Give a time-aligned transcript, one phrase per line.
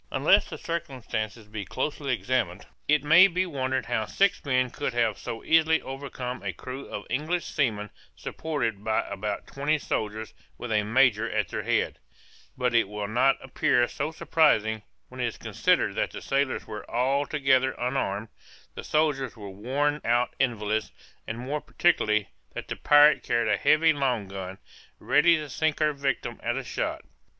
[0.09, 5.15] Unless the circumstances be closely examined, it may be wondered how six men could have
[5.19, 10.81] so easily overcome a crew of English seamen supported by about twenty soldiers with a
[10.81, 11.99] major at their head:
[12.57, 16.89] but it will not appear so surprising, when it is considered that the sailors were
[16.89, 18.29] altogether unarmed,
[18.73, 20.91] the soldiers were worn out invalids,
[21.27, 24.57] and more particularly, that the pirate carried a heavy long gun,
[24.97, 27.03] ready to sink her victim at a shot.